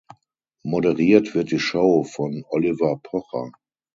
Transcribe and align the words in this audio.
Moderiert 0.63 1.35
wird 1.35 1.51
die 1.51 1.59
Show 1.59 2.03
von 2.03 2.43
Oliver 2.49 2.99
Pocher. 3.03 3.51